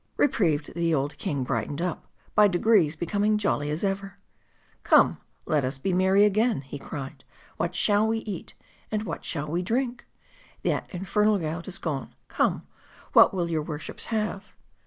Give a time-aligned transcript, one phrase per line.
[0.17, 4.17] Reprieved, the old king brightened up; by degrees be coming jolly as ever."
[4.83, 5.19] Come!
[5.45, 7.23] let us be merry again," he cried, lt
[7.57, 8.55] what shall we eat?
[8.89, 10.07] and what shall we drink?
[10.63, 12.65] that infernal gout is gone; come,
[13.13, 14.53] what will your worships have